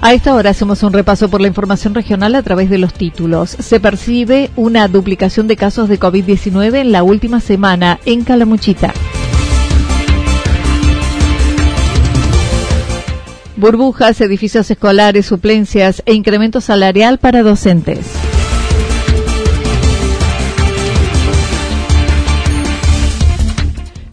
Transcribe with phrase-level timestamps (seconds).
[0.00, 3.50] A esta hora hacemos un repaso por la información regional a través de los títulos.
[3.50, 8.94] Se percibe una duplicación de casos de COVID-19 en la última semana en Calamuchita.
[13.56, 18.06] Burbujas, edificios escolares, suplencias e incremento salarial para docentes.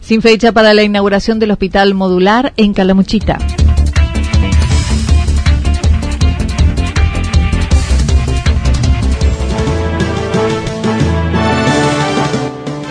[0.00, 3.38] Sin fecha para la inauguración del hospital modular en Calamuchita.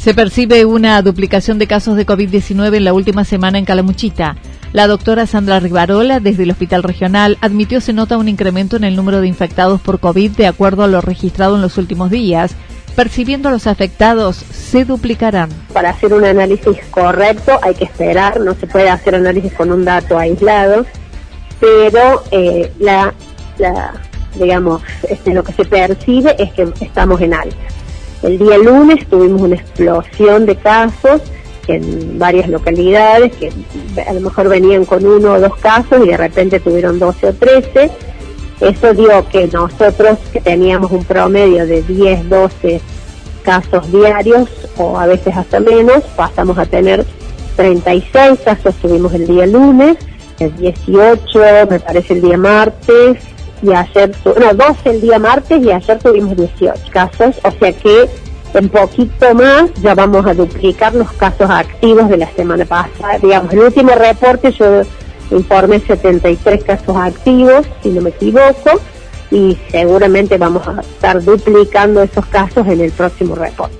[0.00, 4.34] Se percibe una duplicación de casos de COVID-19 en la última semana en Calamuchita.
[4.72, 8.96] La doctora Sandra Rivarola, desde el Hospital Regional, admitió se nota un incremento en el
[8.96, 12.56] número de infectados por COVID de acuerdo a lo registrado en los últimos días.
[12.96, 15.50] Percibiendo a los afectados, se duplicarán.
[15.74, 19.84] Para hacer un análisis correcto hay que esperar, no se puede hacer análisis con un
[19.84, 20.86] dato aislado,
[21.60, 23.12] pero eh, la,
[24.34, 24.80] digamos,
[25.10, 27.79] este, lo que se percibe es que estamos en alta.
[28.22, 31.22] El día lunes tuvimos una explosión de casos
[31.68, 33.52] en varias localidades que
[34.06, 37.32] a lo mejor venían con uno o dos casos y de repente tuvieron 12 o
[37.34, 37.90] 13.
[38.60, 42.80] Eso dio que nosotros, que teníamos un promedio de 10, 12
[43.42, 47.06] casos diarios o a veces hasta menos, pasamos a tener
[47.56, 49.96] 36 casos tuvimos el día lunes,
[50.38, 53.18] el 18 me parece el día martes,
[53.62, 58.08] y ayer, no, 12 el día martes y ayer tuvimos 18 casos, o sea que
[58.54, 63.18] en poquito más ya vamos a duplicar los casos activos de la semana pasada.
[63.20, 64.82] Digamos, el último reporte yo
[65.30, 68.80] informé 73 casos activos, si no me equivoco,
[69.30, 73.79] y seguramente vamos a estar duplicando esos casos en el próximo reporte.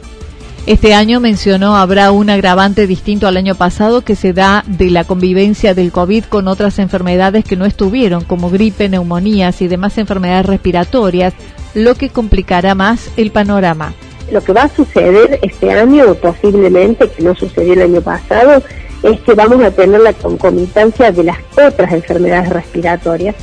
[0.67, 5.05] Este año mencionó habrá un agravante distinto al año pasado que se da de la
[5.05, 10.47] convivencia del COVID con otras enfermedades que no estuvieron, como gripe, neumonías y demás enfermedades
[10.47, 11.33] respiratorias,
[11.75, 13.95] lo que complicará más el panorama.
[14.31, 18.63] Lo que va a suceder este año, posiblemente, que no sucedió el año pasado,
[19.03, 23.35] es que vamos a tener la concomitancia de las otras enfermedades respiratorias,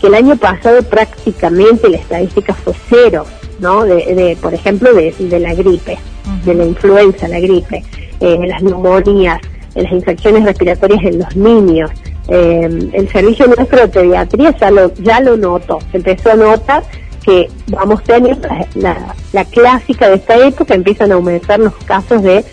[0.00, 3.26] que el año pasado prácticamente la estadística fue cero,
[3.60, 3.84] ¿no?
[3.84, 5.98] De, por ejemplo, de la gripe
[6.44, 7.82] de la influenza, la gripe,
[8.20, 9.40] eh, las neumonías,
[9.74, 11.90] las infecciones respiratorias en los niños.
[12.28, 16.84] Eh, el servicio nuestro de pediatría ya lo, ya lo notó, se empezó a notar
[17.24, 18.38] que vamos tener
[18.76, 22.44] la, la, clásica de esta época, empiezan a aumentar los casos de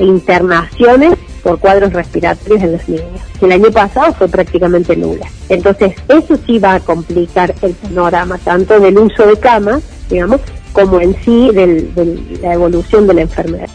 [0.00, 3.20] internaciones por cuadros respiratorios en los niños.
[3.42, 5.26] El año pasado fue prácticamente nula.
[5.50, 10.40] Entonces, eso sí va a complicar el panorama, tanto del uso de camas, digamos,
[10.72, 13.68] como en sí de la evolución de la enfermedad.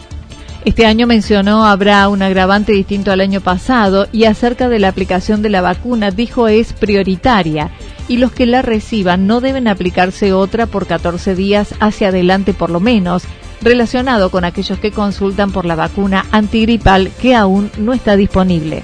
[0.64, 5.40] Este año mencionó habrá un agravante distinto al año pasado y acerca de la aplicación
[5.40, 7.70] de la vacuna dijo es prioritaria
[8.08, 12.70] y los que la reciban no deben aplicarse otra por 14 días hacia adelante por
[12.70, 13.24] lo menos.
[13.62, 18.82] relacionado con aquellos que consultan por la vacuna antigripal que aún no está disponible.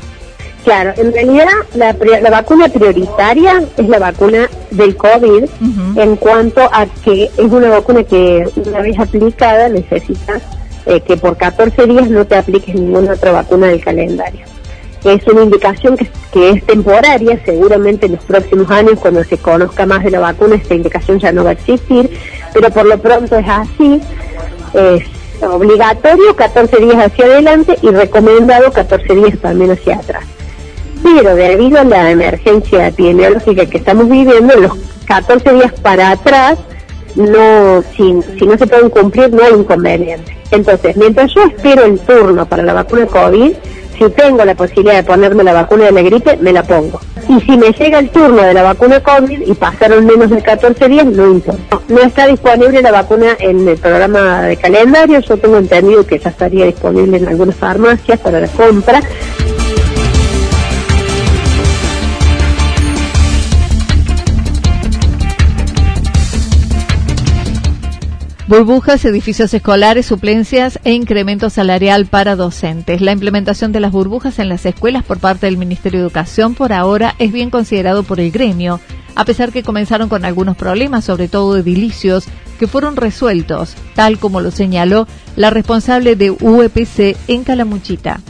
[0.67, 1.47] Claro, en realidad
[1.77, 1.93] la,
[2.29, 5.45] vacuna prioritaria es la vacuna del COVID
[5.95, 10.43] en cuanto a que es una vacuna que una vez aplicada necesitas
[10.87, 14.41] eh, que por 14 días no te apliques ninguna otra vacuna del calendario.
[15.05, 19.87] Es una indicación que, que es temporaria, seguramente en los próximos años cuando se conozca
[19.87, 22.11] más de la vacuna esta indicación ya no va a existir,
[22.53, 24.01] pero por lo pronto es así,
[24.75, 25.05] es
[25.45, 30.25] obligatorio 14 días hacia adelante y recomendado 14 días también hacia atrás
[31.15, 34.73] pero debido a la emergencia epidemiológica que estamos viviendo, los
[35.07, 36.59] 14 días para atrás,
[37.15, 40.37] no si, si no se pueden cumplir, no hay inconveniente.
[40.51, 43.53] Entonces, mientras yo espero el turno para la vacuna COVID,
[43.97, 47.01] si tengo la posibilidad de ponerme la vacuna de la gripe, me la pongo.
[47.29, 50.89] Y si me llega el turno de la vacuna COVID y pasaron menos de 14
[50.89, 51.81] días, no importa.
[51.89, 56.31] No está disponible la vacuna en el programa de calendario, yo tengo entendido que ya
[56.31, 59.01] estaría disponible en algunas farmacias para la compra.
[68.49, 73.01] Burbujas, edificios escolares, suplencias e incremento salarial para docentes.
[73.01, 76.73] La implementación de las burbujas en las escuelas por parte del Ministerio de Educación por
[76.73, 78.79] ahora es bien considerado por el gremio,
[79.17, 82.29] a pesar que comenzaron con algunos problemas, sobre todo edilicios,
[82.61, 88.21] que fueron resueltos, tal como lo señaló la responsable de UEPC en Calamuchita.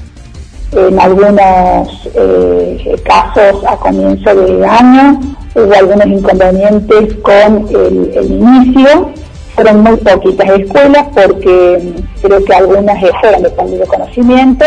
[0.73, 5.21] En algunos eh, casos a comienzo de año
[5.55, 9.13] hubo algunos inconvenientes con el, el inicio
[9.57, 14.65] fueron muy poquitas escuelas porque creo que algunas fueron de de conocimiento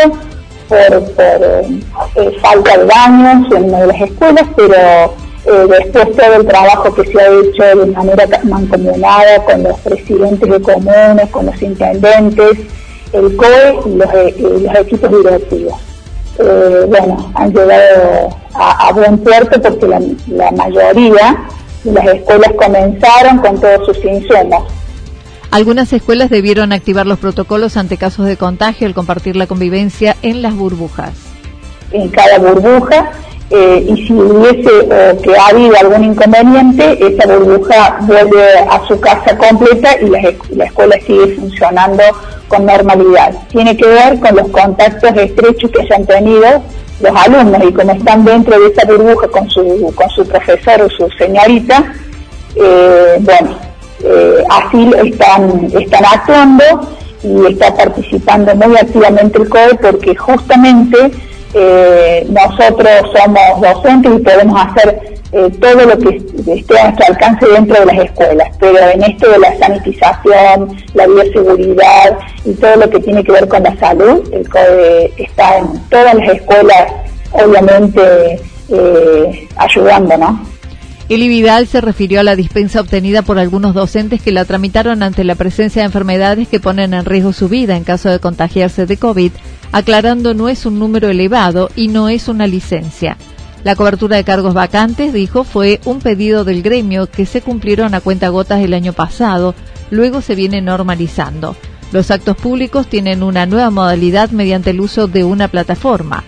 [0.68, 0.76] por,
[1.18, 6.92] eh, falta de baños en una de las escuelas, pero eh, después todo el trabajo
[6.94, 12.58] que se ha hecho de manera mancomunada con los presidentes de comunes, con los intendentes,
[13.12, 15.80] el COE y los, eh, equipos directivos.
[16.88, 21.44] bueno, han llegado a, buen puerto porque la, la mayoría
[21.84, 24.79] de las escuelas comenzaron con todos sus insumos
[25.50, 30.42] algunas escuelas debieron activar los protocolos ante casos de contagio al compartir la convivencia en
[30.42, 31.12] las burbujas.
[31.92, 33.10] En cada burbuja,
[33.50, 39.00] eh, y si hubiese o que ha habido algún inconveniente, esa burbuja vuelve a su
[39.00, 40.20] casa completa y la,
[40.50, 42.02] la escuela sigue funcionando
[42.46, 43.34] con normalidad.
[43.48, 46.62] Tiene que ver con los contactos estrechos que hayan tenido
[47.00, 50.90] los alumnos y como están dentro de esa burbuja con su, con su profesor o
[50.90, 51.92] su señorita,
[52.54, 53.69] eh, bueno,
[54.02, 55.70] eh, así están,
[56.04, 56.64] actuando
[57.22, 61.10] y está participando muy activamente el COE porque justamente
[61.52, 67.46] eh, nosotros somos docentes y podemos hacer eh, todo lo que esté a nuestro alcance
[67.46, 72.90] dentro de las escuelas, pero en esto de la sanitización, la bioseguridad y todo lo
[72.90, 76.92] que tiene que ver con la salud, el COE está en todas las escuelas,
[77.32, 78.40] obviamente,
[79.56, 80.49] ayudando, ¿no?
[81.10, 85.24] Eli Vidal se refirió a la dispensa obtenida por algunos docentes que la tramitaron ante
[85.24, 88.96] la presencia de enfermedades que ponen en riesgo su vida en caso de contagiarse de
[88.96, 89.32] COVID,
[89.72, 93.16] aclarando no es un número elevado y no es una licencia.
[93.64, 98.00] La cobertura de cargos vacantes, dijo, fue un pedido del gremio que se cumplieron a
[98.00, 99.56] cuenta gotas el año pasado,
[99.90, 101.56] luego se viene normalizando.
[101.90, 106.22] Los actos públicos tienen una nueva modalidad mediante el uso de una plataforma.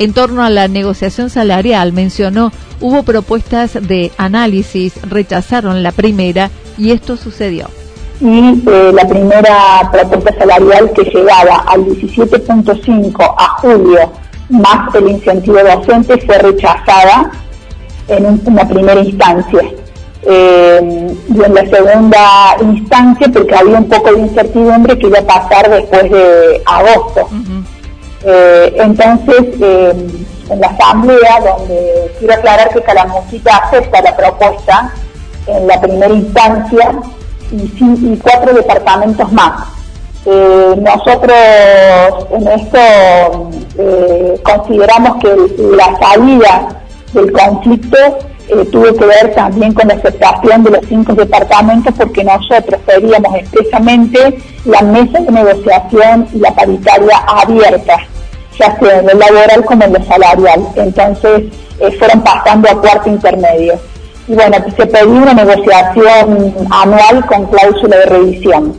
[0.00, 6.92] En torno a la negociación salarial, mencionó, hubo propuestas de análisis, rechazaron la primera y
[6.92, 7.66] esto sucedió.
[8.18, 14.10] Y eh, la primera propuesta salarial que llegaba al 17.5 a julio,
[14.48, 17.32] más el incentivo docente, fue rechazada
[18.08, 19.60] en una primera instancia.
[20.22, 25.26] Eh, y en la segunda instancia, porque había un poco de incertidumbre que iba a
[25.26, 27.28] pasar después de agosto.
[28.24, 29.92] Eh, entonces, eh,
[30.50, 34.92] en la asamblea, donde quiero aclarar que Calamuchita acepta la propuesta
[35.46, 36.92] en la primera instancia
[37.52, 39.68] y, cuatro departamentos más.
[40.26, 41.34] Eh, nosotros
[42.32, 43.50] en esto
[44.42, 45.34] consideramos que
[45.76, 46.68] la salida
[47.14, 47.96] del conflicto
[48.70, 54.38] tuvo que ver también con la aceptación de los cinco departamentos porque nosotros pedíamos expresamente
[54.64, 57.96] la mesa de negociación y la paritaria abierta
[58.60, 60.66] ya sea en lo laboral como en lo salarial.
[60.76, 61.44] Entonces
[61.80, 63.74] eh, fueron pasando a cuarto intermedio.
[64.28, 68.74] Y bueno, se pidió una negociación anual con cláusula de revisión.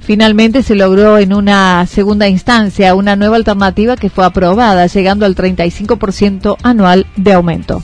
[0.00, 5.34] Finalmente se logró en una segunda instancia una nueva alternativa que fue aprobada, llegando al
[5.34, 7.82] 35% anual de aumento.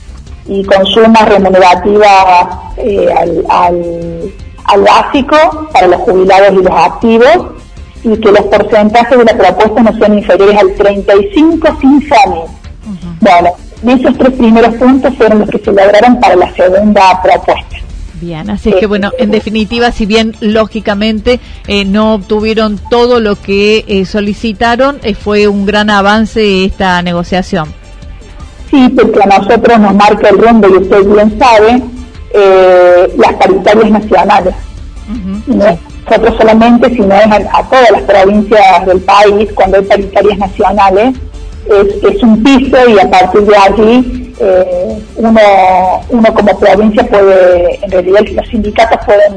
[0.53, 4.33] Y con suma remunerativa eh, al, al,
[4.65, 7.61] al básico para los jubilados y los activos
[8.03, 12.41] y que los porcentajes de la propuesta no sean inferiores al 35 sin FOMI.
[13.19, 13.49] Bueno,
[13.87, 17.77] esos tres primeros puntos fueron los que se lograron para la segunda propuesta.
[18.19, 23.35] Bien, así es que bueno, en definitiva, si bien lógicamente eh, no obtuvieron todo lo
[23.35, 27.80] que eh, solicitaron, eh, fue un gran avance esta negociación.
[28.71, 31.83] Sí, porque a nosotros nos marca el rumbo, y usted bien sabe,
[33.17, 34.55] las paritarias nacionales.
[35.47, 41.15] Nosotros solamente, si no es a, todas las provincias del país, cuando hay paritarias nacionales,
[41.67, 45.41] es, es un piso y a partir de allí eh, uno,
[46.09, 49.33] uno como provincia puede, en realidad los sindicatos pueden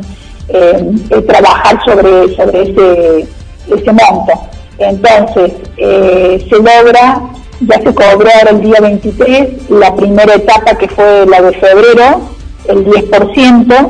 [0.49, 3.29] eh, eh, trabajar sobre, sobre ese,
[3.69, 4.33] ese monto.
[4.79, 7.21] Entonces, se logra,
[7.61, 12.21] ya se cobró ahora el día 23, la primera etapa que fue la de febrero,
[12.67, 13.89] el 10%,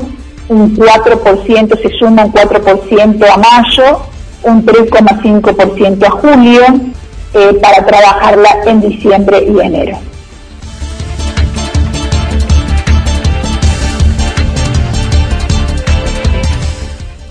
[0.49, 4.01] un 4% se suma un 4% a mayo,
[4.43, 6.63] un 3,5% a julio,
[7.61, 9.99] para trabajarla en diciembre y enero.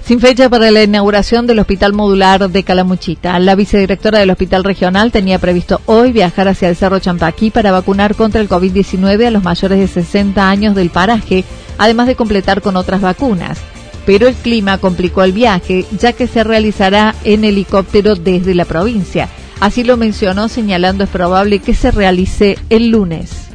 [0.05, 5.13] Sin fecha para la inauguración del Hospital Modular de Calamuchita, la vicedirectora del Hospital Regional
[5.13, 9.45] tenía previsto hoy viajar hacia el Cerro Champaquí para vacunar contra el COVID-19 a los
[9.45, 11.45] mayores de 60 años del paraje,
[11.77, 13.59] además de completar con otras vacunas.
[14.05, 19.29] Pero el clima complicó el viaje, ya que se realizará en helicóptero desde la provincia.
[19.61, 23.47] Así lo mencionó, señalando es probable que se realice el lunes.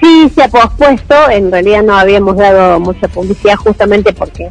[0.00, 1.14] Sí, se ha pospuesto.
[1.30, 4.50] En realidad no habíamos dado mucha publicidad justamente porque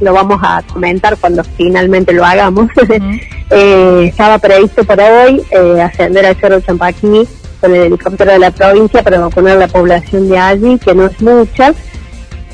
[0.00, 2.70] lo vamos a comentar cuando finalmente lo hagamos.
[3.50, 7.26] eh, estaba previsto para hoy eh, ascender al Cerro Champaquí
[7.60, 11.06] con el helicóptero de la provincia para vacunar a la población de allí, que no
[11.06, 11.74] es mucha,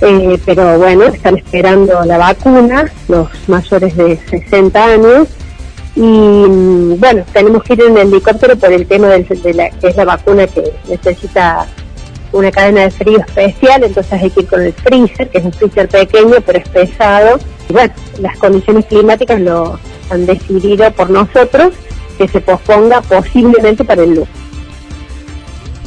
[0.00, 5.28] eh, pero bueno, están esperando la vacuna, los mayores de 60 años,
[5.94, 9.88] y mm, bueno, tenemos que ir en el helicóptero por el tema de la, que
[9.88, 11.66] es la vacuna que necesita
[12.34, 15.52] una cadena de frío especial, entonces hay que ir con el freezer, que es un
[15.52, 17.38] freezer pequeño pero es pesado.
[17.68, 19.78] Y bueno, las condiciones climáticas lo
[20.10, 21.72] han decidido por nosotros
[22.18, 24.28] que se posponga posiblemente para el lunes.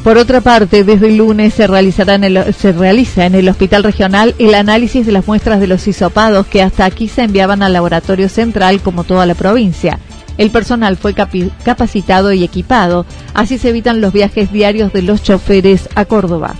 [0.04, 3.84] Por otra parte, desde el lunes se, realizará en el, se realiza en el Hospital
[3.84, 7.74] Regional el análisis de las muestras de los hisopados que hasta aquí se enviaban al
[7.74, 10.00] laboratorio central como toda la provincia.
[10.38, 15.89] El personal fue capacitado y equipado, así se evitan los viajes diarios de los choferes
[15.96, 16.56] a Córdoba.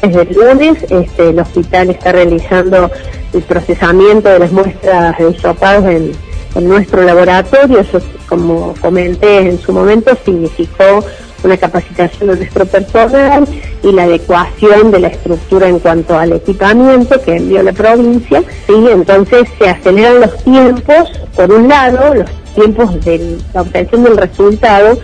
[0.00, 2.90] Desde el lunes este, el hospital está realizando
[3.32, 6.12] el procesamiento de las muestras de hisopados en,
[6.54, 7.80] en nuestro laboratorio.
[7.80, 11.04] Eso, como comenté en su momento, significó
[11.42, 13.46] una capacitación de nuestro personal
[13.82, 18.42] y la adecuación de la estructura en cuanto al equipamiento que envió la provincia.
[18.68, 24.16] Y entonces se aceleran los tiempos, por un lado, los tiempos de la obtención del
[24.16, 24.98] resultado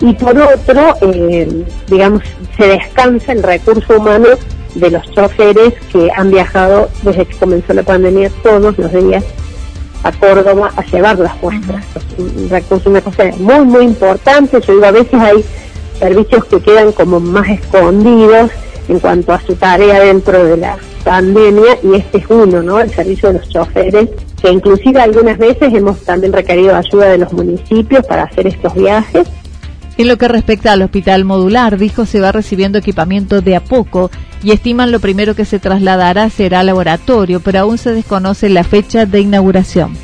[0.00, 2.22] y por otro, eh, digamos,
[2.56, 4.28] se descansa el recurso humano
[4.74, 9.24] de los choferes que han viajado desde que comenzó la pandemia todos los días
[10.04, 11.84] a Córdoba a llevar las muestras.
[12.16, 14.60] un recurso, una cosa muy, muy importante.
[14.60, 15.44] Yo digo, a veces hay
[15.98, 18.50] servicios que quedan como más escondidos
[18.88, 22.80] en cuanto a su tarea dentro de la pandemia y este es uno, ¿no?
[22.80, 24.08] El servicio de los choferes,
[24.40, 29.26] que inclusive algunas veces hemos también requerido ayuda de los municipios para hacer estos viajes.
[29.96, 34.10] En lo que respecta al hospital modular, dijo se va recibiendo equipamiento de a poco
[34.42, 39.06] y estiman lo primero que se trasladará será laboratorio, pero aún se desconoce la fecha
[39.06, 39.96] de inauguración.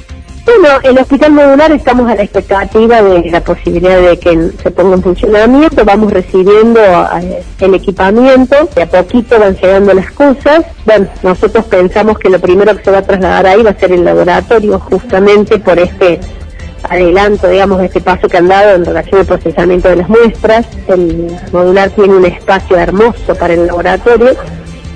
[0.44, 4.96] Bueno, el hospital modular estamos a la expectativa de la posibilidad de que se ponga
[4.96, 10.66] en funcionamiento, vamos recibiendo eh, el equipamiento, de a poquito van llegando las cosas.
[10.84, 13.92] Bueno, nosotros pensamos que lo primero que se va a trasladar ahí va a ser
[13.92, 16.20] el laboratorio, justamente por este
[16.90, 20.66] adelanto, digamos, este paso que han dado en relación al procesamiento de las muestras.
[20.88, 24.36] El modular tiene un espacio hermoso para el laboratorio,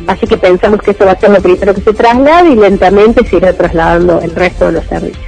[0.09, 3.27] así que pensamos que eso va a ser lo primero que se traslade y lentamente
[3.27, 5.28] se irá trasladando el resto de los servicios.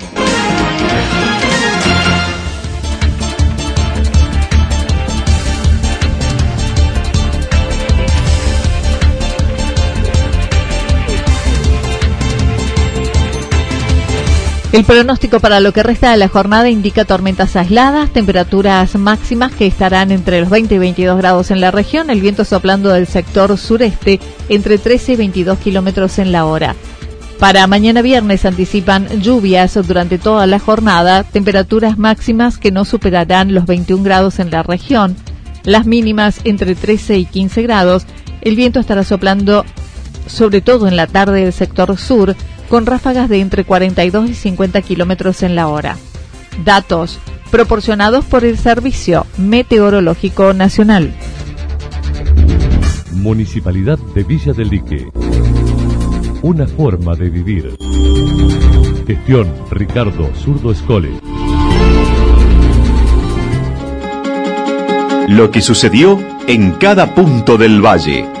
[14.71, 19.67] El pronóstico para lo que resta de la jornada indica tormentas aisladas, temperaturas máximas que
[19.67, 23.57] estarán entre los 20 y 22 grados en la región, el viento soplando del sector
[23.57, 26.75] sureste entre 13 y 22 kilómetros en la hora.
[27.37, 33.65] Para mañana viernes anticipan lluvias durante toda la jornada, temperaturas máximas que no superarán los
[33.65, 35.17] 21 grados en la región,
[35.65, 38.05] las mínimas entre 13 y 15 grados,
[38.39, 39.65] el viento estará soplando
[40.27, 42.37] sobre todo en la tarde del sector sur,
[42.71, 45.97] con ráfagas de entre 42 y 50 kilómetros en la hora.
[46.63, 47.19] Datos
[47.51, 51.13] proporcionados por el Servicio Meteorológico Nacional.
[53.11, 55.05] Municipalidad de Villa del Lique.
[56.43, 57.75] Una forma de vivir.
[59.05, 61.09] Gestión Ricardo Zurdo Escole.
[65.27, 68.40] Lo que sucedió en cada punto del valle.